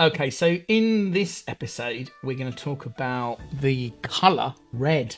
[0.00, 5.16] Okay, so in this episode, we're going to talk about the colour red.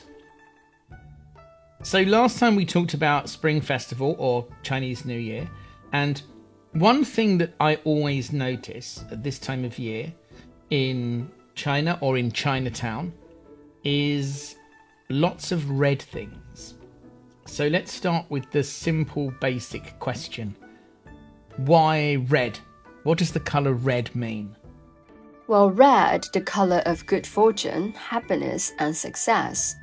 [1.83, 5.47] So, last time we talked about Spring Festival or Chinese New Year,
[5.93, 6.23] and
[6.71, 10.11] one thing that I always notice at this time of year
[10.71, 13.13] in China or in Chinatown
[13.83, 14.55] is
[15.09, 16.73] lots of red things.
[17.45, 20.55] So, let's start with the simple, basic question
[21.57, 22.57] Why red?
[23.03, 24.55] What does the colour red mean?
[25.51, 29.75] Well, red, the color of good fortune, happiness, and success.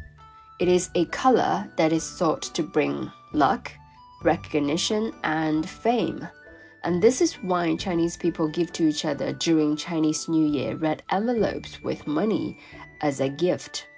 [0.59, 3.71] It is a color that is thought to bring luck,
[4.23, 6.27] recognition, and fame.
[6.85, 11.03] And this is why Chinese people give to each other during Chinese New Year red
[11.11, 12.59] envelopes with money
[13.03, 13.89] as a gift.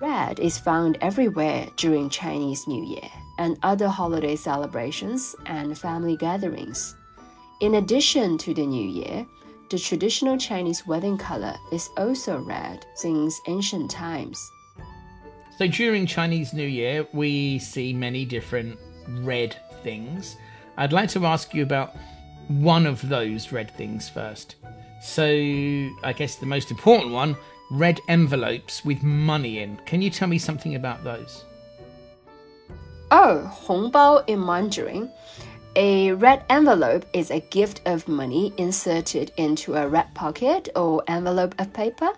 [0.00, 6.94] Red is found everywhere during Chinese New Year and other holiday celebrations and family gatherings.
[7.60, 9.26] In addition to the New Year,
[9.70, 14.50] the traditional Chinese wedding color is also red since ancient times.
[15.58, 18.78] So during Chinese New Year, we see many different
[19.20, 20.36] red things.
[20.76, 21.96] I'd like to ask you about
[22.48, 24.56] one of those red things first.
[25.02, 25.24] So,
[26.02, 27.36] I guess the most important one
[27.70, 29.76] red envelopes with money in.
[29.84, 31.44] Can you tell me something about those?
[33.10, 35.10] Oh, 红包 in Mandarin
[35.76, 41.54] a red envelope is a gift of money inserted into a red pocket or envelope
[41.58, 42.10] of paper,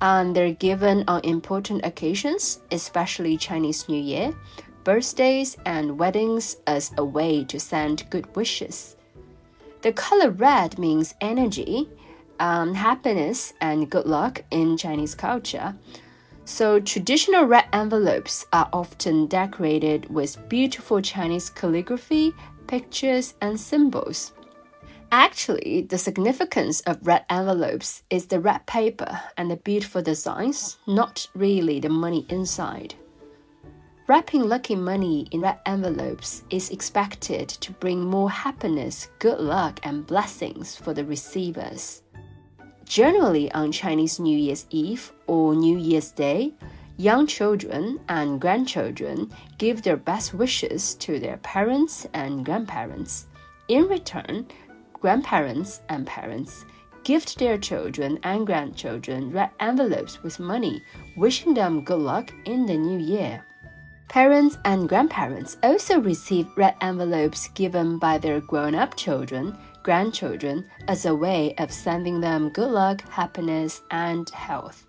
[0.00, 4.34] and they're given on important occasions, especially Chinese New Year,
[4.84, 8.96] birthdays, and weddings, as a way to send good wishes.
[9.82, 11.88] The color red means energy,
[12.40, 15.74] um, happiness, and good luck in Chinese culture.
[16.48, 22.32] So, traditional red envelopes are often decorated with beautiful Chinese calligraphy
[22.68, 24.32] pictures, and symbols.
[25.10, 31.26] Actually, the significance of red envelopes is the red paper and the beautiful designs, not
[31.34, 32.94] really the money inside.
[34.06, 40.06] Wrapping lucky money in red envelopes is expected to bring more happiness, good luck, and
[40.06, 42.02] blessings for the receivers.
[42.88, 46.54] Generally, on Chinese New Year's Eve or New Year's Day,
[47.00, 53.28] Young children and grandchildren give their best wishes to their parents and grandparents.
[53.68, 54.48] In return,
[54.94, 56.64] grandparents and parents
[57.04, 60.82] gift their children and grandchildren red envelopes with money,
[61.16, 63.46] wishing them good luck in the new year.
[64.08, 71.06] Parents and grandparents also receive red envelopes given by their grown up children, grandchildren, as
[71.06, 74.86] a way of sending them good luck, happiness, and health.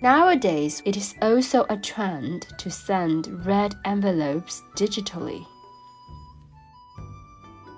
[0.00, 5.46] Nowadays, it is also a trend to send red envelopes digitally.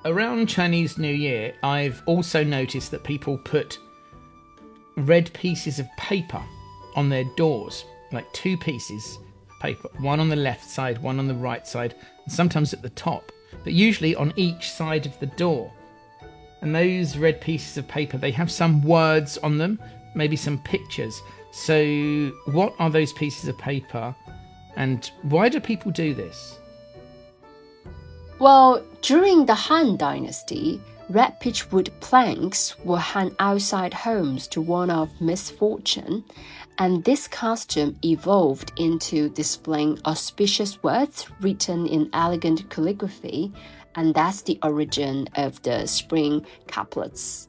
[0.06, 3.78] Around Chinese New Year, I've also noticed that people put
[4.96, 6.42] red pieces of paper
[6.94, 9.18] on their doors, like two pieces
[9.50, 11.94] of paper, one on the left side, one on the right side,
[12.24, 13.32] and sometimes at the top,
[13.64, 15.72] but usually on each side of the door.
[16.64, 19.78] And those red pieces of paper, they have some words on them,
[20.14, 21.20] maybe some pictures.
[21.52, 24.16] So, what are those pieces of paper
[24.74, 26.58] and why do people do this?
[28.38, 30.80] Well, during the Han Dynasty,
[31.10, 36.24] red peachwood planks were hung outside homes to warn off misfortune,
[36.78, 43.52] and this custom evolved into displaying auspicious words written in elegant calligraphy,
[43.95, 47.47] and that's the origin of the spring couplets.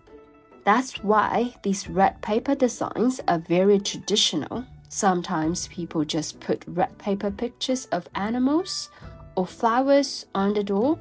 [0.64, 4.64] That's why these red paper designs are very traditional.
[4.88, 8.90] Sometimes people just put red paper pictures of animals
[9.36, 10.98] or flowers on the door,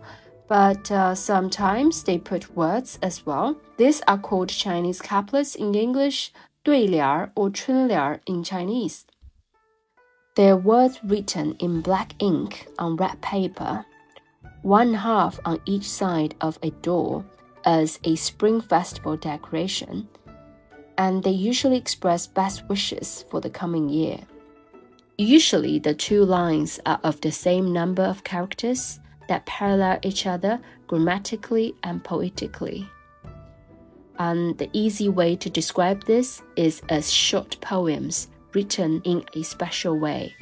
[0.47, 3.57] but uh, sometimes they put words as well.
[3.77, 6.31] These are called Chinese couplets in English,
[6.63, 9.05] 对联 or 春联 in Chinese.
[10.35, 13.85] They're words written in black ink on red paper,
[14.64, 17.22] one half on each side of a door
[17.66, 20.08] as a spring festival decoration,
[20.96, 24.18] and they usually express best wishes for the coming year.
[25.18, 30.58] Usually, the two lines are of the same number of characters that parallel each other
[30.86, 32.88] grammatically and poetically.
[34.18, 39.98] And the easy way to describe this is as short poems written in a special
[39.98, 40.34] way.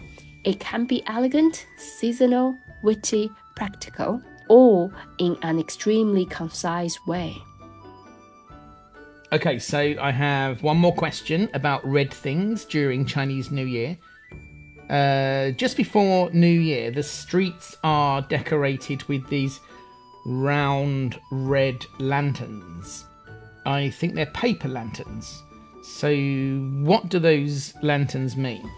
[0.45, 2.55] It can be elegant, seasonal,
[2.85, 7.43] witty, practical, or in an extremely concise way.
[9.33, 13.97] Okay, so I have one more question about red things during Chinese New Year.
[14.91, 19.59] Uh, just before New Year, the streets are decorated with these
[20.27, 23.07] round red lanterns.
[23.65, 25.43] I think they're paper lanterns.
[25.83, 26.15] So,
[26.83, 28.71] what do those lanterns mean?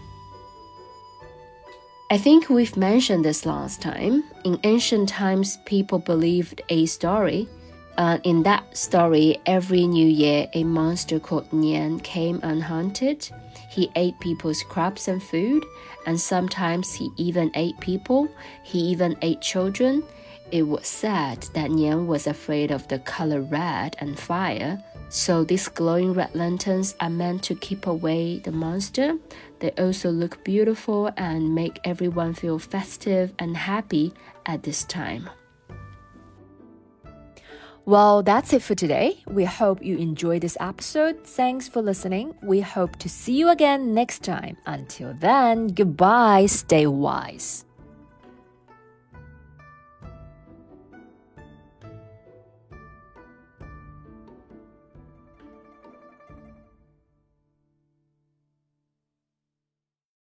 [2.11, 4.23] I think we've mentioned this last time.
[4.43, 7.49] In ancient times, people believed a story.
[7.97, 13.31] Uh, in that story, every new year, a monster called Nian came unhunted.
[13.71, 15.65] He ate people's crops and food,
[16.05, 18.29] and sometimes he even ate people.
[18.61, 20.03] He even ate children.
[20.51, 24.79] It was said that Nian was afraid of the color red and fire,
[25.15, 29.17] so these glowing red lanterns are meant to keep away the monster.
[29.59, 34.13] They also look beautiful and make everyone feel festive and happy
[34.45, 35.29] at this time.
[37.85, 39.23] Well, that's it for today.
[39.25, 41.23] We hope you enjoyed this episode.
[41.23, 42.35] Thanks for listening.
[42.43, 44.57] We hope to see you again next time.
[44.65, 46.47] Until then, goodbye.
[46.47, 47.64] Stay wise.